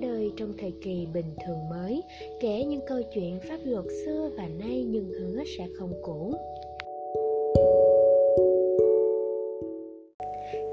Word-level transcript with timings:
ra 0.00 0.08
đời 0.08 0.32
trong 0.36 0.52
thời 0.58 0.72
kỳ 0.82 1.06
bình 1.14 1.34
thường 1.46 1.68
mới, 1.70 2.02
kể 2.40 2.64
những 2.64 2.80
câu 2.86 3.02
chuyện 3.14 3.40
pháp 3.48 3.58
luật 3.64 3.84
xưa 4.04 4.30
và 4.36 4.46
nay 4.58 4.84
nhưng 4.84 5.08
hứa 5.08 5.42
sẽ 5.58 5.66
không 5.78 5.92
cũ. 6.02 6.34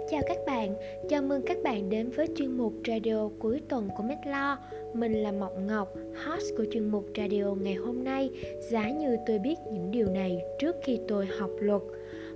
Chào 0.10 0.22
các 0.28 0.38
bạn, 0.46 0.76
chào 1.10 1.22
mừng 1.22 1.42
các 1.46 1.58
bạn 1.64 1.90
đến 1.90 2.10
với 2.10 2.28
chuyên 2.36 2.58
mục 2.58 2.74
radio 2.88 3.30
cuối 3.40 3.62
tuần 3.70 3.90
của 3.98 4.04
Medlo 4.04 4.58
Mình 4.94 5.14
là 5.14 5.32
Mộng 5.32 5.68
Ngọc, 5.68 5.94
host 6.26 6.46
của 6.58 6.66
chuyên 6.72 6.90
mục 6.90 7.06
radio 7.18 7.54
ngày 7.62 7.74
hôm 7.74 8.04
nay. 8.04 8.30
Giá 8.72 8.90
như 8.90 9.18
tôi 9.28 9.40
biết 9.40 9.56
những 9.72 9.92
điều 9.92 10.08
này 10.08 10.42
trước 10.60 10.76
khi 10.84 11.00
tôi 11.08 11.26
học 11.26 11.52
luật 11.60 11.82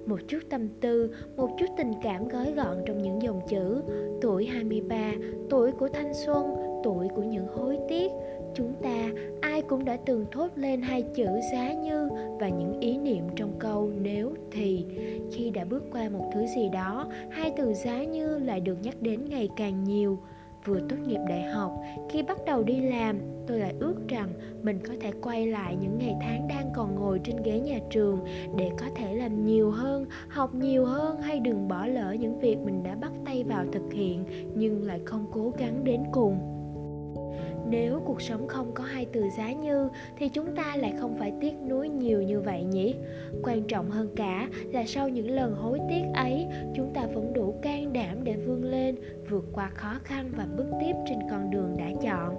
một 0.06 0.20
chút 0.28 0.40
tâm 0.50 0.68
tư, 0.82 1.10
một 1.36 1.50
chút 1.60 1.66
tình 1.78 1.92
cảm 2.04 2.28
gói 2.28 2.54
gọn 2.56 2.78
trong 2.86 3.02
những 3.02 3.22
dòng 3.22 3.42
chữ 3.50 3.82
Tuổi 4.22 4.46
23, 4.46 5.14
tuổi 5.50 5.72
của 5.72 5.88
thanh 5.88 6.14
xuân, 6.14 6.67
tuổi 6.84 7.08
của 7.16 7.24
những 7.24 7.48
hối 7.48 7.78
tiếc. 7.90 8.12
Chúng 8.54 8.74
ta 8.84 9.10
ai 9.42 9.62
cũng 9.62 9.86
đã 9.86 9.98
từng 10.06 10.26
thốt 10.32 10.48
lên 10.56 10.82
hai 10.82 11.02
chữ 11.02 11.28
giá 11.52 11.74
như 11.74 12.10
và 12.40 12.50
những 12.50 12.80
ý 12.80 12.98
niệm 12.98 13.24
trong 13.36 13.52
câu 13.60 13.90
nếu 14.02 14.34
thì 14.52 14.86
Khi 15.32 15.50
đã 15.50 15.66
bước 15.66 15.84
qua 15.92 16.10
một 16.10 16.30
thứ 16.34 16.46
gì 16.56 16.70
đó, 16.70 17.08
hai 17.30 17.54
từ 17.58 17.74
giá 17.74 18.04
như 18.04 18.40
lại 18.40 18.60
được 18.60 18.78
nhắc 18.82 19.02
đến 19.02 19.26
ngày 19.30 19.50
càng 19.56 19.84
nhiều. 19.84 20.20
Vừa 20.66 20.80
tốt 20.90 20.96
nghiệp 21.08 21.20
đại 21.30 21.42
học 21.42 21.72
khi 22.10 22.24
bắt 22.24 22.38
đầu 22.46 22.64
đi 22.64 22.82
làm 22.82 23.20
tôi 23.48 23.60
lại 23.60 23.74
ước 23.80 23.96
rằng 24.08 24.30
mình 24.62 24.80
có 24.88 24.94
thể 25.02 25.12
quay 25.22 25.48
lại 25.48 25.78
những 25.82 25.98
ngày 25.98 26.16
tháng 26.22 26.48
đang 26.48 26.72
còn 26.76 26.96
ngồi 26.96 27.20
trên 27.24 27.36
ghế 27.44 27.60
nhà 27.60 27.80
trường 27.90 28.20
để 28.58 28.72
có 28.80 28.86
thể 28.96 29.14
làm 29.14 29.46
nhiều 29.46 29.72
hơn 29.72 30.06
học 30.30 30.56
nhiều 30.56 30.86
hơn 30.86 31.22
hay 31.22 31.40
đừng 31.40 31.68
bỏ 31.68 31.86
lỡ 31.86 32.16
những 32.20 32.40
việc 32.40 32.58
mình 32.66 32.84
đã 32.84 32.96
bắt 32.96 33.12
tay 33.26 33.44
vào 33.44 33.66
thực 33.74 33.94
hiện 33.94 34.26
nhưng 34.56 34.84
lại 34.84 35.00
không 35.06 35.26
cố 35.32 35.54
gắng 35.58 35.84
đến 35.84 36.04
cùng 36.12 36.57
nếu 37.70 38.02
cuộc 38.06 38.22
sống 38.22 38.48
không 38.48 38.72
có 38.74 38.84
hai 38.84 39.06
từ 39.06 39.24
giá 39.38 39.52
như, 39.52 39.90
thì 40.18 40.30
chúng 40.30 40.56
ta 40.56 40.76
lại 40.76 40.94
không 41.00 41.16
phải 41.20 41.34
tiếc 41.42 41.54
nuối 41.70 41.90
nhiều 41.90 42.22
như 42.22 42.42
vậy 42.42 42.64
nhỉ? 42.64 42.96
Quan 43.44 43.64
trọng 43.64 43.92
hơn 43.92 44.10
cả 44.16 44.50
là 44.74 44.84
sau 44.88 45.10
những 45.10 45.32
lần 45.32 45.56
hối 45.56 45.80
tiếc 45.90 46.04
ấy, 46.14 46.48
chúng 46.76 46.94
ta 46.94 47.06
vẫn 47.14 47.34
đủ 47.34 47.56
can 47.62 47.94
đảm 47.94 48.24
để 48.24 48.36
vươn 48.36 48.64
lên, 48.64 48.96
vượt 49.30 49.46
qua 49.54 49.70
khó 49.70 49.94
khăn 50.04 50.32
và 50.38 50.48
bước 50.58 50.68
tiếp 50.82 50.94
trên 51.10 51.20
con 51.30 51.52
đường 51.52 51.76
đã 51.78 51.90
chọn. 52.02 52.36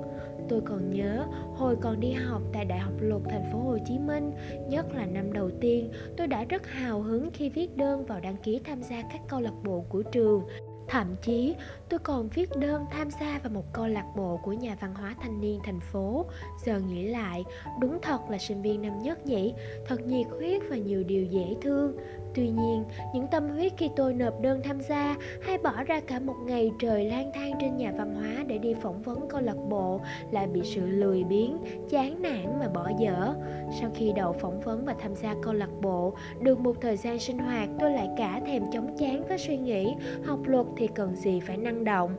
Tôi 0.49 0.61
còn 0.61 0.91
nhớ, 0.91 1.25
hồi 1.55 1.77
còn 1.81 2.01
đi 2.01 2.13
học 2.13 2.43
tại 2.53 2.65
đại 2.65 2.79
học 2.79 2.93
luật 3.01 3.23
thành 3.31 3.51
phố 3.53 3.59
hồ 3.59 3.79
chí 3.87 3.99
minh, 3.99 4.33
nhất 4.69 4.87
là 4.95 5.07
năm 5.07 5.33
đầu 5.33 5.51
tiên, 5.61 5.91
tôi 6.17 6.27
đã 6.27 6.45
rất 6.45 6.67
hào 6.67 7.03
hứng 7.03 7.31
khi 7.33 7.49
viết 7.49 7.77
đơn 7.77 8.05
vào 8.05 8.21
đăng 8.21 8.37
ký 8.37 8.61
tham 8.65 8.83
gia 8.83 9.03
các 9.03 9.21
câu 9.29 9.41
lạc 9.41 9.55
bộ 9.65 9.85
của 9.89 10.03
trường. 10.03 10.43
Thậm 10.89 11.17
chí, 11.23 11.55
tôi 11.89 12.01
còn 12.01 12.29
viết 12.29 12.51
đơn 12.57 12.85
tham 12.91 13.11
gia 13.11 13.39
vào 13.43 13.53
một 13.53 13.73
câu 13.73 13.87
lạc 13.87 14.05
bộ 14.17 14.41
của 14.43 14.53
nhà 14.53 14.77
văn 14.81 14.95
hóa 14.95 15.15
thanh 15.23 15.41
niên 15.41 15.61
thành 15.65 15.81
phố. 15.81 16.27
Giờ 16.65 16.81
nghĩ 16.81 17.07
lại, 17.07 17.45
đúng 17.81 17.99
thật 18.03 18.19
là 18.31 18.39
sinh 18.39 18.63
viên 18.63 18.83
năm 18.83 18.99
nhất 18.99 19.27
nhỉ, 19.27 19.55
thật 19.87 20.01
nhiệt 20.07 20.27
huyết 20.39 20.63
và 20.71 20.77
nhiều 20.77 21.03
điều 21.03 21.25
dễ 21.25 21.57
thương. 21.63 21.97
Tuy 22.35 22.49
nhiên, 22.49 22.85
những 23.15 23.27
tâm 23.27 23.49
huyết 23.49 23.73
khi 23.77 23.91
tôi 23.97 24.15
nộp 24.15 24.41
đơn 24.41 24.61
tham 24.65 24.81
gia 24.81 25.17
hay 25.43 25.59
bỏ 25.59 25.85
ra 25.87 26.01
cả 26.01 26.19
một 26.19 26.37
ngày 26.47 26.71
trời 26.81 27.05
lang 27.05 27.31
thang 27.35 27.53
trên 27.61 27.77
nhà 27.77 27.93
văn 27.99 28.15
hóa 28.15 28.45
để 28.47 28.59
đi 28.59 28.75
phỏng 28.75 29.03
vấn 29.03 29.29
câu 29.29 29.41
lạc 29.41 29.57
bộ 29.69 30.01
lại 30.31 30.47
bị 30.47 30.61
sự 30.65 30.87
lười 30.87 31.25
biếng, 31.25 31.59
chán 31.91 32.23
nản 32.23 32.59
mà 32.61 32.69
bỏ 32.69 32.91
dở. 32.99 33.35
Sau 33.81 33.91
khi 33.95 34.13
đậu 34.17 34.33
phỏng 34.33 34.61
vấn 34.61 34.85
và 34.85 34.95
tham 34.99 35.15
gia 35.15 35.35
câu 35.43 35.53
lạc 35.53 35.71
bộ, 35.83 36.15
được 36.41 36.61
một 36.61 36.81
thời 36.81 36.97
gian 36.97 37.19
sinh 37.19 37.39
hoạt 37.39 37.69
tôi 37.81 37.93
lại 37.93 38.09
cả 38.17 38.41
thèm 38.47 38.63
chóng 38.73 38.97
chán 38.99 39.23
với 39.29 39.39
suy 39.39 39.57
nghĩ 39.57 39.95
học 40.25 40.39
luật 40.45 40.67
thì 40.77 40.87
cần 40.87 41.17
gì 41.17 41.41
phải 41.41 41.57
năng 41.57 41.85
động 41.85 42.17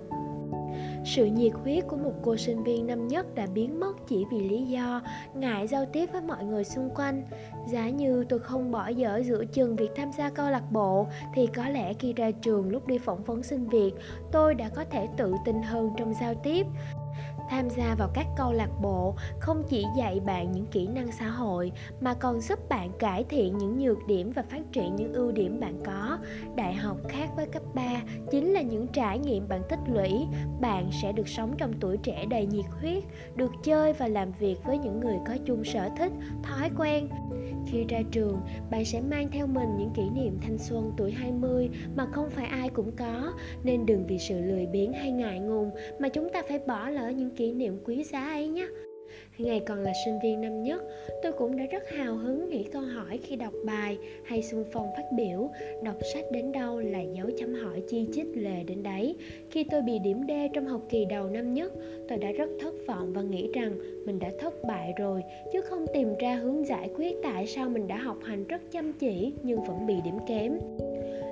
sự 1.05 1.25
nhiệt 1.25 1.53
huyết 1.63 1.87
của 1.87 1.97
một 1.97 2.13
cô 2.23 2.37
sinh 2.37 2.63
viên 2.63 2.87
năm 2.87 3.07
nhất 3.07 3.35
đã 3.35 3.47
biến 3.53 3.79
mất 3.79 3.93
chỉ 4.07 4.25
vì 4.31 4.49
lý 4.49 4.65
do 4.65 5.01
ngại 5.33 5.67
giao 5.67 5.85
tiếp 5.85 6.09
với 6.11 6.21
mọi 6.21 6.45
người 6.45 6.63
xung 6.63 6.89
quanh. 6.95 7.23
Giá 7.67 7.89
như 7.89 8.25
tôi 8.29 8.39
không 8.39 8.71
bỏ 8.71 8.87
dở 8.87 9.21
giữa 9.25 9.45
chừng 9.45 9.75
việc 9.75 9.89
tham 9.95 10.11
gia 10.17 10.29
câu 10.29 10.49
lạc 10.49 10.71
bộ, 10.71 11.07
thì 11.35 11.47
có 11.47 11.69
lẽ 11.69 11.93
khi 11.93 12.13
ra 12.13 12.31
trường 12.31 12.69
lúc 12.69 12.87
đi 12.87 12.97
phỏng 12.97 13.23
vấn 13.23 13.43
sinh 13.43 13.67
việc, 13.67 13.91
tôi 14.31 14.55
đã 14.55 14.69
có 14.69 14.83
thể 14.91 15.07
tự 15.17 15.33
tin 15.45 15.61
hơn 15.61 15.89
trong 15.97 16.13
giao 16.21 16.33
tiếp 16.43 16.65
tham 17.49 17.69
gia 17.69 17.95
vào 17.95 18.09
các 18.13 18.27
câu 18.37 18.53
lạc 18.53 18.69
bộ, 18.81 19.15
không 19.39 19.63
chỉ 19.69 19.85
dạy 19.97 20.19
bạn 20.19 20.51
những 20.51 20.65
kỹ 20.65 20.87
năng 20.87 21.11
xã 21.11 21.27
hội, 21.27 21.71
mà 22.01 22.13
còn 22.13 22.41
giúp 22.41 22.69
bạn 22.69 22.91
cải 22.99 23.23
thiện 23.23 23.57
những 23.57 23.79
nhược 23.79 24.07
điểm 24.07 24.31
và 24.31 24.41
phát 24.41 24.61
triển 24.71 24.95
những 24.95 25.13
ưu 25.13 25.31
điểm 25.31 25.59
bạn 25.59 25.83
có. 25.85 26.17
Đại 26.55 26.73
học 26.73 26.97
khác 27.07 27.29
với 27.35 27.45
cấp 27.45 27.63
3 27.73 28.01
chính 28.31 28.53
là 28.53 28.61
những 28.61 28.87
trải 28.87 29.19
nghiệm 29.19 29.47
bạn 29.47 29.61
tích 29.69 29.79
lũy. 29.93 30.11
Bạn 30.61 30.89
sẽ 31.01 31.11
được 31.11 31.27
sống 31.27 31.55
trong 31.57 31.73
tuổi 31.79 31.97
trẻ 31.97 32.25
đầy 32.25 32.45
nhiệt 32.45 32.65
huyết, 32.81 33.03
được 33.35 33.51
chơi 33.63 33.93
và 33.93 34.07
làm 34.07 34.31
việc 34.31 34.63
với 34.63 34.77
những 34.77 34.99
người 34.99 35.17
có 35.27 35.33
chung 35.45 35.63
sở 35.63 35.89
thích, 35.97 36.11
thói 36.43 36.69
quen 36.77 37.09
khi 37.71 37.85
ra 37.89 38.01
trường, 38.11 38.41
bạn 38.71 38.85
sẽ 38.85 39.01
mang 39.01 39.27
theo 39.31 39.47
mình 39.47 39.77
những 39.77 39.91
kỷ 39.95 40.09
niệm 40.09 40.37
thanh 40.41 40.57
xuân 40.57 40.91
tuổi 40.97 41.11
20 41.11 41.69
mà 41.95 42.05
không 42.11 42.29
phải 42.29 42.45
ai 42.45 42.69
cũng 42.69 42.91
có, 42.97 43.33
nên 43.63 43.85
đừng 43.85 44.07
vì 44.07 44.17
sự 44.17 44.41
lười 44.41 44.65
biếng 44.65 44.93
hay 44.93 45.11
ngại 45.11 45.39
ngùng 45.39 45.71
mà 45.99 46.09
chúng 46.09 46.29
ta 46.33 46.43
phải 46.47 46.59
bỏ 46.67 46.89
lỡ 46.89 47.09
những 47.09 47.35
kỷ 47.35 47.53
niệm 47.53 47.77
quý 47.85 48.03
giá 48.03 48.25
ấy 48.25 48.47
nhé. 48.47 48.67
Ngày 49.37 49.61
còn 49.67 49.79
là 49.79 49.93
sinh 50.05 50.19
viên 50.23 50.41
năm 50.41 50.63
nhất, 50.63 50.83
tôi 51.23 51.31
cũng 51.31 51.57
đã 51.57 51.65
rất 51.65 51.89
hào 51.89 52.15
hứng 52.15 52.49
nghĩ 52.49 52.63
câu 52.63 52.81
hỏi 52.81 53.19
khi 53.23 53.35
đọc 53.35 53.53
bài 53.65 53.97
hay 54.23 54.43
xung 54.43 54.63
phong 54.71 54.87
phát 54.97 55.05
biểu. 55.17 55.49
Đọc 55.83 55.95
sách 56.13 56.25
đến 56.31 56.51
đâu 56.51 56.79
là 56.79 57.01
dấu 57.01 57.29
chấm 57.37 57.53
hỏi 57.53 57.81
chi 57.87 58.07
chít 58.13 58.25
lề 58.33 58.63
đến 58.63 58.83
đấy. 58.83 59.15
Khi 59.51 59.63
tôi 59.71 59.81
bị 59.81 59.99
điểm 59.99 60.21
D 60.27 60.31
trong 60.53 60.65
học 60.65 60.81
kỳ 60.89 61.05
đầu 61.05 61.29
năm 61.29 61.53
nhất, 61.53 61.73
tôi 62.09 62.17
đã 62.17 62.31
rất 62.31 62.49
thất 62.59 62.73
vọng 62.87 63.13
và 63.13 63.21
nghĩ 63.21 63.49
rằng 63.53 63.71
mình 64.05 64.19
đã 64.19 64.29
thất 64.39 64.53
bại 64.67 64.93
rồi, 64.97 65.23
chứ 65.53 65.61
không 65.61 65.85
tìm 65.93 66.15
ra 66.19 66.35
hướng 66.35 66.65
giải 66.65 66.89
quyết 66.95 67.15
tại 67.23 67.47
sao 67.47 67.69
mình 67.69 67.87
đã 67.87 67.97
học 67.97 68.17
hành 68.23 68.47
rất 68.47 68.61
chăm 68.71 68.93
chỉ 68.93 69.33
nhưng 69.43 69.63
vẫn 69.63 69.85
bị 69.85 69.95
điểm 70.03 70.17
kém 70.27 70.59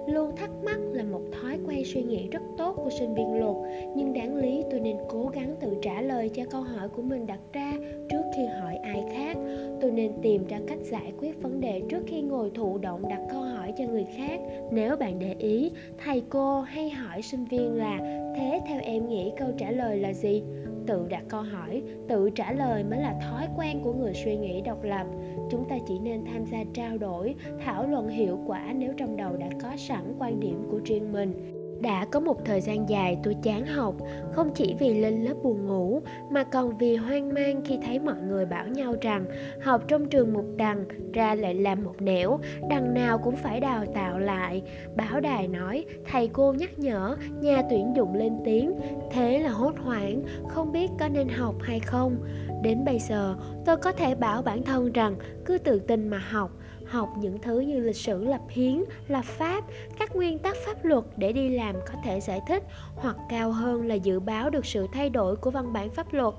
luôn 0.07 0.35
thắc 0.35 0.49
mắc 0.63 0.79
là 0.91 1.03
một 1.03 1.21
thói 1.31 1.59
quen 1.67 1.85
suy 1.85 2.03
nghĩ 2.03 2.27
rất 2.31 2.41
tốt 2.57 2.73
của 2.75 2.89
sinh 2.99 3.15
viên 3.15 3.39
luật. 3.39 3.55
Nhưng 3.95 4.13
đáng 4.13 4.35
lý 4.35 4.63
tôi 4.71 4.79
nên 4.79 4.97
cố 5.09 5.31
gắng 5.33 5.55
tự 5.59 5.75
trả 5.81 6.01
lời 6.01 6.29
cho 6.29 6.43
câu 6.51 6.61
hỏi 6.61 6.89
của 6.89 7.01
mình 7.01 7.27
đặt 7.27 7.39
ra 7.53 7.73
trước 8.09 8.21
khi 8.35 8.45
hỏi 8.61 8.75
ai 8.75 9.03
khác. 9.13 9.37
Tôi 9.81 9.91
nên 9.91 10.11
tìm 10.21 10.47
ra 10.47 10.59
cách 10.67 10.79
giải 10.81 11.13
quyết 11.19 11.41
vấn 11.41 11.61
đề 11.61 11.81
trước 11.89 12.03
khi 12.07 12.21
ngồi 12.21 12.51
thụ 12.53 12.77
động 12.77 13.01
đặt 13.09 13.21
câu 13.31 13.41
hỏi 13.41 13.73
cho 13.77 13.83
người 13.85 14.05
khác. 14.17 14.39
Nếu 14.71 14.95
bạn 14.95 15.19
để 15.19 15.35
ý, 15.39 15.71
thầy 15.97 16.23
cô 16.29 16.61
hay 16.61 16.89
hỏi 16.89 17.21
sinh 17.21 17.45
viên 17.45 17.75
là, 17.75 17.97
thế 18.37 18.61
theo 18.67 18.81
em 18.83 19.09
nghĩ 19.09 19.31
câu 19.37 19.47
trả 19.57 19.71
lời 19.71 19.97
là 19.97 20.13
gì? 20.13 20.43
Tự 20.87 21.07
đặt 21.09 21.23
câu 21.29 21.41
hỏi, 21.41 21.83
tự 22.07 22.29
trả 22.29 22.51
lời 22.51 22.83
mới 22.83 22.99
là 22.99 23.19
thói 23.21 23.47
quen 23.57 23.81
của 23.83 23.93
người 23.93 24.13
suy 24.13 24.37
nghĩ 24.37 24.61
độc 24.61 24.83
lập. 24.83 25.07
Chúng 25.49 25.65
ta 25.69 25.75
chỉ 25.87 25.99
nên 25.99 26.25
tham 26.25 26.45
gia 26.45 26.57
trao 26.73 26.97
đổi, 26.97 27.35
thảo 27.65 27.87
luận 27.87 28.09
hiệu 28.09 28.39
quả 28.47 28.73
nếu 28.75 28.93
trong 28.97 29.17
đầu 29.17 29.37
đã 29.37 29.49
có 29.61 29.69
sẵn 29.77 30.15
quan 30.19 30.39
điểm 30.39 30.67
của 30.71 30.79
riêng 30.85 31.11
mình 31.11 31.56
đã 31.81 32.05
có 32.11 32.19
một 32.19 32.45
thời 32.45 32.61
gian 32.61 32.89
dài 32.89 33.17
tôi 33.23 33.35
chán 33.43 33.65
học, 33.65 33.95
không 34.33 34.49
chỉ 34.55 34.75
vì 34.79 34.93
lên 34.93 35.23
lớp 35.23 35.33
buồn 35.43 35.67
ngủ, 35.67 36.01
mà 36.31 36.43
còn 36.43 36.77
vì 36.77 36.95
hoang 36.95 37.33
mang 37.33 37.61
khi 37.65 37.77
thấy 37.85 37.99
mọi 37.99 38.15
người 38.27 38.45
bảo 38.45 38.67
nhau 38.67 38.95
rằng 39.01 39.25
học 39.61 39.83
trong 39.87 40.09
trường 40.09 40.33
một 40.33 40.45
đằng, 40.55 40.85
ra 41.13 41.35
lại 41.35 41.53
làm 41.53 41.83
một 41.83 42.01
nẻo, 42.01 42.39
đằng 42.69 42.93
nào 42.93 43.17
cũng 43.17 43.35
phải 43.35 43.59
đào 43.59 43.85
tạo 43.93 44.19
lại. 44.19 44.61
Báo 44.95 45.19
đài 45.19 45.47
nói, 45.47 45.85
thầy 46.11 46.27
cô 46.27 46.53
nhắc 46.53 46.79
nhở, 46.79 47.17
nhà 47.41 47.61
tuyển 47.69 47.93
dụng 47.95 48.13
lên 48.15 48.33
tiếng, 48.45 48.73
thế 49.11 49.39
là 49.39 49.49
hốt 49.49 49.73
hoảng, 49.77 50.23
không 50.47 50.71
biết 50.71 50.91
có 50.99 51.07
nên 51.07 51.29
học 51.29 51.55
hay 51.61 51.79
không. 51.79 52.17
Đến 52.63 52.85
bây 52.85 52.99
giờ, 52.99 53.35
tôi 53.65 53.77
có 53.77 53.91
thể 53.91 54.15
bảo 54.15 54.41
bản 54.41 54.63
thân 54.63 54.91
rằng 54.91 55.15
cứ 55.45 55.57
tự 55.57 55.79
tin 55.79 56.07
mà 56.07 56.17
học 56.17 56.51
học 56.89 57.09
những 57.17 57.39
thứ 57.39 57.59
như 57.59 57.79
lịch 57.79 57.95
sử 57.95 58.23
lập 58.23 58.41
hiến, 58.49 58.83
lập 59.07 59.25
pháp, 59.25 59.63
các 59.99 60.15
nguyên 60.15 60.39
tắc 60.39 60.55
pháp 60.65 60.85
luật 60.85 61.03
để 61.17 61.31
đi 61.31 61.49
làm 61.49 61.75
có 61.75 61.93
thể 62.03 62.19
giải 62.19 62.41
thích 62.47 62.63
hoặc 62.95 63.15
cao 63.29 63.51
hơn 63.51 63.87
là 63.87 63.95
dự 63.95 64.19
báo 64.19 64.49
được 64.49 64.65
sự 64.65 64.87
thay 64.93 65.09
đổi 65.09 65.35
của 65.35 65.51
văn 65.51 65.73
bản 65.73 65.89
pháp 65.89 66.13
luật 66.13 66.33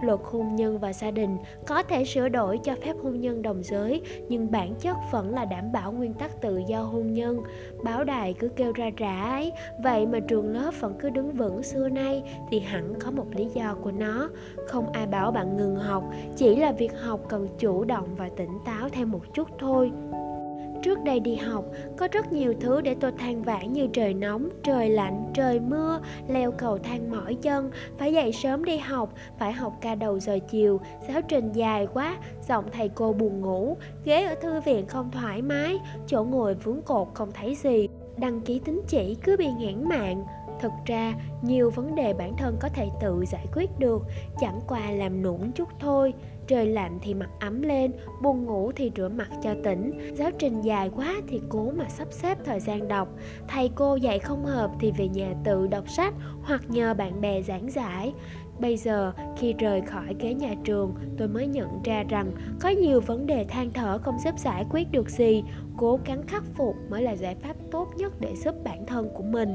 luật 0.00 0.20
hôn 0.24 0.56
nhân 0.56 0.78
và 0.78 0.92
gia 0.92 1.10
đình 1.10 1.36
có 1.66 1.82
thể 1.82 2.04
sửa 2.04 2.28
đổi 2.28 2.58
cho 2.58 2.74
phép 2.84 2.96
hôn 3.02 3.20
nhân 3.20 3.42
đồng 3.42 3.62
giới, 3.62 4.02
nhưng 4.28 4.50
bản 4.50 4.74
chất 4.74 4.96
vẫn 5.12 5.34
là 5.34 5.44
đảm 5.44 5.72
bảo 5.72 5.92
nguyên 5.92 6.14
tắc 6.14 6.40
tự 6.40 6.62
do 6.68 6.82
hôn 6.82 7.12
nhân. 7.12 7.40
Báo 7.84 8.04
đài 8.04 8.34
cứ 8.34 8.48
kêu 8.48 8.72
ra 8.72 8.90
rã 8.96 9.22
ấy, 9.22 9.52
vậy 9.82 10.06
mà 10.06 10.20
trường 10.20 10.48
lớp 10.48 10.70
vẫn 10.80 10.94
cứ 10.98 11.10
đứng 11.10 11.32
vững 11.32 11.62
xưa 11.62 11.88
nay 11.88 12.22
thì 12.50 12.60
hẳn 12.60 12.94
có 13.00 13.10
một 13.10 13.26
lý 13.34 13.44
do 13.44 13.74
của 13.82 13.90
nó. 13.92 14.28
Không 14.66 14.92
ai 14.92 15.06
bảo 15.06 15.30
bạn 15.30 15.56
ngừng 15.56 15.76
học, 15.76 16.04
chỉ 16.36 16.56
là 16.56 16.72
việc 16.72 17.00
học 17.00 17.20
cần 17.28 17.48
chủ 17.58 17.84
động 17.84 18.08
và 18.16 18.28
tỉnh 18.36 18.58
táo 18.64 18.88
thêm 18.88 19.10
một 19.10 19.22
chút 19.34 19.48
thôi. 19.58 19.92
Trước 20.82 21.04
đây 21.04 21.20
đi 21.20 21.36
học, 21.36 21.64
có 21.96 22.08
rất 22.12 22.32
nhiều 22.32 22.54
thứ 22.60 22.80
để 22.80 22.96
tôi 23.00 23.12
than 23.12 23.42
vãn 23.42 23.72
như 23.72 23.86
trời 23.92 24.14
nóng, 24.14 24.48
trời 24.62 24.88
lạnh, 24.88 25.30
trời 25.34 25.60
mưa, 25.60 26.00
leo 26.28 26.52
cầu 26.52 26.78
thang 26.78 27.10
mỏi 27.10 27.34
chân, 27.42 27.70
phải 27.98 28.12
dậy 28.12 28.32
sớm 28.32 28.64
đi 28.64 28.78
học, 28.78 29.14
phải 29.38 29.52
học 29.52 29.72
ca 29.80 29.94
đầu 29.94 30.20
giờ 30.20 30.38
chiều, 30.50 30.80
giáo 31.08 31.22
trình 31.28 31.52
dài 31.52 31.86
quá, 31.94 32.16
giọng 32.48 32.64
thầy 32.72 32.88
cô 32.88 33.12
buồn 33.12 33.40
ngủ, 33.40 33.76
ghế 34.04 34.24
ở 34.24 34.34
thư 34.34 34.60
viện 34.60 34.86
không 34.86 35.10
thoải 35.10 35.42
mái, 35.42 35.78
chỗ 36.06 36.24
ngồi 36.24 36.54
vướng 36.54 36.82
cột 36.82 37.08
không 37.14 37.30
thấy 37.34 37.54
gì, 37.54 37.88
đăng 38.16 38.40
ký 38.40 38.60
tín 38.64 38.80
chỉ 38.88 39.14
cứ 39.14 39.36
bị 39.36 39.46
nghẽn 39.58 39.88
mạng, 39.88 40.24
thực 40.60 40.72
ra 40.86 41.14
nhiều 41.42 41.70
vấn 41.70 41.94
đề 41.94 42.12
bản 42.12 42.36
thân 42.36 42.56
có 42.60 42.68
thể 42.68 42.88
tự 43.00 43.24
giải 43.32 43.46
quyết 43.54 43.78
được 43.78 44.02
chẳng 44.40 44.60
qua 44.68 44.90
làm 44.90 45.22
nũng 45.22 45.52
chút 45.52 45.68
thôi 45.80 46.14
trời 46.48 46.66
lạnh 46.66 46.98
thì 47.02 47.14
mặc 47.14 47.30
ấm 47.40 47.62
lên, 47.62 47.92
buồn 48.22 48.44
ngủ 48.44 48.72
thì 48.76 48.92
rửa 48.96 49.08
mặt 49.08 49.28
cho 49.42 49.54
tỉnh. 49.64 50.14
Giáo 50.14 50.30
trình 50.38 50.60
dài 50.60 50.90
quá 50.96 51.14
thì 51.28 51.40
cố 51.48 51.70
mà 51.70 51.84
sắp 51.88 52.08
xếp 52.10 52.38
thời 52.44 52.60
gian 52.60 52.88
đọc. 52.88 53.08
Thầy 53.48 53.70
cô 53.74 53.96
dạy 53.96 54.18
không 54.18 54.44
hợp 54.44 54.70
thì 54.80 54.92
về 54.98 55.08
nhà 55.08 55.34
tự 55.44 55.66
đọc 55.66 55.88
sách 55.88 56.14
hoặc 56.42 56.62
nhờ 56.68 56.94
bạn 56.94 57.20
bè 57.20 57.42
giảng 57.42 57.70
giải. 57.70 58.12
Bây 58.60 58.76
giờ, 58.76 59.12
khi 59.36 59.54
rời 59.58 59.80
khỏi 59.80 60.14
ghế 60.20 60.34
nhà 60.34 60.54
trường, 60.64 60.94
tôi 61.18 61.28
mới 61.28 61.46
nhận 61.46 61.82
ra 61.84 62.04
rằng 62.08 62.32
có 62.60 62.68
nhiều 62.68 63.00
vấn 63.00 63.26
đề 63.26 63.44
than 63.44 63.70
thở 63.72 63.98
không 63.98 64.18
giúp 64.24 64.38
giải 64.38 64.64
quyết 64.70 64.92
được 64.92 65.10
gì. 65.10 65.44
Cố 65.76 65.98
gắng 66.06 66.22
khắc 66.26 66.44
phục 66.54 66.74
mới 66.90 67.02
là 67.02 67.12
giải 67.12 67.34
pháp 67.34 67.56
tốt 67.70 67.88
nhất 67.96 68.12
để 68.20 68.34
giúp 68.36 68.54
bản 68.64 68.86
thân 68.86 69.08
của 69.14 69.22
mình. 69.22 69.54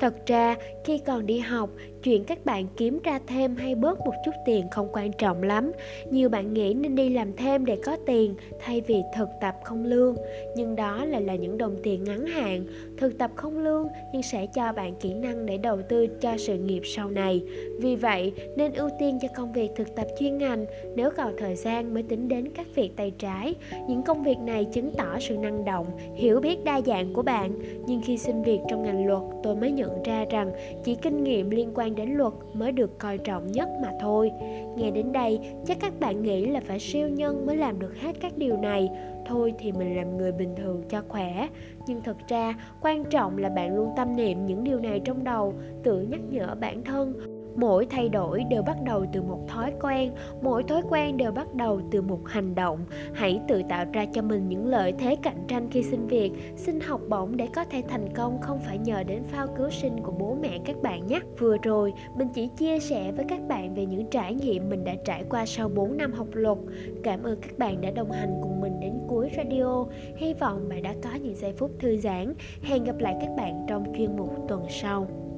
Thật 0.00 0.26
ra, 0.26 0.56
khi 0.84 0.98
còn 0.98 1.26
đi 1.26 1.38
học, 1.38 1.70
chuyện 2.02 2.24
các 2.24 2.44
bạn 2.44 2.66
kiếm 2.76 2.98
ra 3.04 3.20
thêm 3.26 3.56
hay 3.56 3.74
bớt 3.74 3.98
một 3.98 4.12
chút 4.24 4.30
tiền 4.46 4.66
không 4.70 4.88
quan 4.92 5.12
trọng 5.12 5.42
lắm. 5.42 5.72
Nhiều 6.10 6.28
bạn 6.28 6.54
nghĩ 6.54 6.74
nên 6.74 6.94
đi 6.94 7.08
làm 7.08 7.36
thêm 7.36 7.64
để 7.64 7.76
có 7.84 7.96
tiền 8.06 8.34
thay 8.60 8.80
vì 8.80 9.02
thực 9.16 9.28
tập 9.40 9.54
không 9.64 9.84
lương. 9.84 10.16
Nhưng 10.56 10.76
đó 10.76 11.04
lại 11.04 11.22
là 11.22 11.34
những 11.34 11.58
đồng 11.58 11.76
tiền 11.82 12.04
ngắn 12.04 12.26
hạn. 12.26 12.64
Thực 12.96 13.18
tập 13.18 13.30
không 13.34 13.58
lương 13.58 13.88
nhưng 14.12 14.22
sẽ 14.22 14.46
cho 14.46 14.72
bạn 14.72 14.94
kỹ 15.00 15.14
năng 15.14 15.46
để 15.46 15.58
đầu 15.58 15.82
tư 15.88 16.06
cho 16.06 16.36
sự 16.38 16.58
nghiệp 16.58 16.82
sau 16.84 17.10
này. 17.10 17.42
Vì 17.78 17.96
vậy, 17.96 18.32
nên 18.56 18.72
ưu 18.72 18.90
tiên 18.98 19.18
cho 19.22 19.28
công 19.36 19.52
việc 19.52 19.70
thực 19.76 19.94
tập 19.96 20.06
chuyên 20.18 20.38
ngành 20.38 20.66
nếu 20.96 21.10
còn 21.16 21.34
thời 21.38 21.56
gian 21.56 21.94
mới 21.94 22.02
tính 22.02 22.28
đến 22.28 22.48
các 22.54 22.66
việc 22.74 22.90
tay 22.96 23.12
trái. 23.18 23.54
Những 23.88 24.02
công 24.02 24.22
việc 24.22 24.38
này 24.38 24.64
chứng 24.64 24.90
tỏ 24.98 25.18
sự 25.20 25.36
năng 25.36 25.64
động, 25.64 25.86
hiểu 26.14 26.40
biết 26.40 26.64
đa 26.64 26.80
dạng 26.80 27.12
của 27.12 27.22
bạn. 27.22 27.52
Nhưng 27.86 28.00
khi 28.04 28.18
xin 28.18 28.42
việc 28.42 28.58
trong 28.68 28.82
ngành 28.82 29.06
luật, 29.06 29.22
tôi 29.42 29.56
mới 29.56 29.70
nhận 29.70 29.89
nhận 29.90 30.02
ra 30.02 30.24
rằng 30.30 30.52
chỉ 30.84 30.94
kinh 30.94 31.24
nghiệm 31.24 31.50
liên 31.50 31.70
quan 31.74 31.94
đến 31.94 32.10
luật 32.10 32.32
mới 32.54 32.72
được 32.72 32.98
coi 32.98 33.18
trọng 33.18 33.46
nhất 33.46 33.68
mà 33.82 33.90
thôi. 34.00 34.30
Nghe 34.76 34.90
đến 34.90 35.12
đây, 35.12 35.40
chắc 35.66 35.76
các 35.80 36.00
bạn 36.00 36.22
nghĩ 36.22 36.46
là 36.46 36.60
phải 36.66 36.78
siêu 36.78 37.08
nhân 37.08 37.46
mới 37.46 37.56
làm 37.56 37.78
được 37.78 37.96
hết 37.96 38.16
các 38.20 38.38
điều 38.38 38.56
này. 38.56 38.90
Thôi 39.26 39.54
thì 39.58 39.72
mình 39.72 39.96
làm 39.96 40.16
người 40.16 40.32
bình 40.32 40.54
thường 40.56 40.82
cho 40.88 41.02
khỏe. 41.08 41.48
Nhưng 41.86 42.02
thật 42.02 42.16
ra, 42.28 42.54
quan 42.80 43.04
trọng 43.04 43.38
là 43.38 43.48
bạn 43.48 43.76
luôn 43.76 43.90
tâm 43.96 44.16
niệm 44.16 44.46
những 44.46 44.64
điều 44.64 44.80
này 44.80 45.00
trong 45.04 45.24
đầu, 45.24 45.54
tự 45.82 46.02
nhắc 46.02 46.20
nhở 46.30 46.54
bản 46.60 46.84
thân 46.84 47.29
mỗi 47.60 47.86
thay 47.86 48.08
đổi 48.08 48.44
đều 48.50 48.62
bắt 48.62 48.76
đầu 48.84 49.06
từ 49.12 49.22
một 49.22 49.38
thói 49.48 49.72
quen, 49.80 50.12
mỗi 50.42 50.62
thói 50.62 50.82
quen 50.90 51.16
đều 51.16 51.32
bắt 51.32 51.54
đầu 51.54 51.80
từ 51.90 52.02
một 52.02 52.28
hành 52.28 52.54
động. 52.54 52.78
Hãy 53.12 53.40
tự 53.48 53.62
tạo 53.68 53.84
ra 53.92 54.06
cho 54.12 54.22
mình 54.22 54.48
những 54.48 54.66
lợi 54.66 54.92
thế 54.98 55.16
cạnh 55.22 55.44
tranh 55.48 55.68
khi 55.70 55.82
xin 55.82 56.06
việc. 56.06 56.32
Xin 56.56 56.80
học 56.80 57.00
bổng 57.08 57.36
để 57.36 57.48
có 57.54 57.64
thể 57.64 57.82
thành 57.88 58.14
công, 58.14 58.40
không 58.40 58.60
phải 58.60 58.78
nhờ 58.78 59.02
đến 59.02 59.22
phao 59.24 59.46
cứu 59.46 59.70
sinh 59.70 60.02
của 60.02 60.12
bố 60.12 60.36
mẹ 60.42 60.58
các 60.64 60.82
bạn 60.82 61.06
nhé. 61.06 61.20
Vừa 61.38 61.56
rồi, 61.62 61.92
mình 62.16 62.28
chỉ 62.34 62.48
chia 62.56 62.78
sẻ 62.78 63.12
với 63.12 63.24
các 63.28 63.40
bạn 63.48 63.74
về 63.74 63.86
những 63.86 64.10
trải 64.10 64.34
nghiệm 64.34 64.70
mình 64.70 64.84
đã 64.84 64.94
trải 65.04 65.24
qua 65.30 65.46
sau 65.46 65.68
4 65.68 65.96
năm 65.96 66.12
học 66.12 66.28
luật. 66.32 66.58
Cảm 67.02 67.22
ơn 67.22 67.40
các 67.40 67.58
bạn 67.58 67.80
đã 67.80 67.90
đồng 67.90 68.10
hành 68.10 68.40
cùng 68.42 68.60
mình 68.60 68.80
đến 68.80 68.92
cuối 69.08 69.30
radio. 69.36 69.84
Hy 70.16 70.34
vọng 70.34 70.68
bạn 70.68 70.82
đã 70.82 70.94
có 71.02 71.10
những 71.14 71.36
giây 71.36 71.52
phút 71.52 71.70
thư 71.78 71.96
giãn. 71.96 72.34
Hẹn 72.62 72.84
gặp 72.84 72.98
lại 72.98 73.16
các 73.20 73.30
bạn 73.36 73.66
trong 73.68 73.92
chuyên 73.96 74.16
mục 74.16 74.48
tuần 74.48 74.62
sau. 74.68 75.29